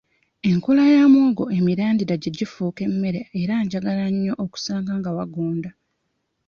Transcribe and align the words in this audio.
Enkula 0.49 0.83
ya 0.95 1.03
muwogo 1.11 1.45
emirandira 1.57 2.13
gye 2.21 2.31
gifuuka 2.37 2.81
emmere 2.87 3.21
era 3.41 3.55
gyagala 3.71 4.05
nnyo 4.13 4.33
okusanga 4.43 4.91
nga 4.99 5.09
wagonda. 5.17 5.69